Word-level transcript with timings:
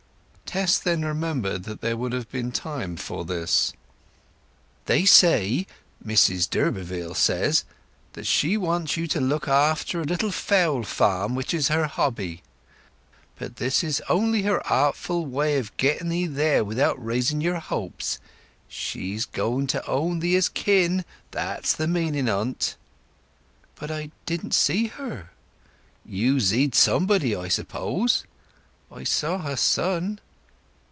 Tess 0.53 0.77
then 0.79 1.05
remembered 1.05 1.63
that 1.63 1.79
there 1.79 1.95
would 1.95 2.11
have 2.11 2.29
been 2.29 2.51
time 2.51 2.97
for 2.97 3.23
this. 3.23 3.71
"They 4.85 5.05
say—Mrs 5.05 6.49
d'Urberville 6.49 7.15
says—that 7.15 8.25
she 8.27 8.57
wants 8.57 8.97
you 8.97 9.07
to 9.07 9.21
look 9.21 9.47
after 9.47 10.01
a 10.01 10.03
little 10.03 10.29
fowl 10.33 10.83
farm 10.83 11.35
which 11.35 11.53
is 11.53 11.69
her 11.69 11.87
hobby. 11.87 12.43
But 13.37 13.55
this 13.55 13.81
is 13.81 14.03
only 14.09 14.41
her 14.41 14.59
artful 14.67 15.25
way 15.25 15.57
of 15.57 15.77
getting 15.77 16.11
'ee 16.11 16.27
there 16.27 16.65
without 16.65 17.01
raising 17.01 17.39
your 17.39 17.61
hopes. 17.61 18.19
She's 18.67 19.23
going 19.23 19.67
to 19.67 19.87
own 19.87 20.21
'ee 20.21 20.35
as 20.35 20.49
kin—that's 20.49 21.71
the 21.71 21.87
meaning 21.87 22.27
o't." 22.27 22.75
"But 23.75 23.89
I 23.89 24.11
didn't 24.25 24.53
see 24.53 24.87
her." 24.87 25.29
"You 26.05 26.41
zid 26.41 26.75
somebody, 26.75 27.33
I 27.37 27.47
suppose?" 27.47 28.25
"I 28.91 29.05
saw 29.05 29.37
her 29.37 29.55
son." 29.55 30.19